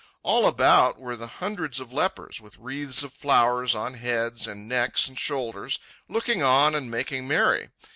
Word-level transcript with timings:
All 0.23 0.47
about 0.47 0.97
were 0.99 1.15
the 1.15 1.27
hundreds 1.27 1.79
of 1.79 1.93
lepers, 1.93 2.41
with 2.41 2.57
wreaths 2.57 3.03
of 3.03 3.13
flowers 3.13 3.75
on 3.75 3.93
heads 3.93 4.47
and 4.47 4.67
necks 4.67 5.07
and 5.07 5.19
shoulders, 5.19 5.77
looking 6.09 6.41
on 6.41 6.73
and 6.73 6.89
making 6.89 7.27
merry. 7.27 7.69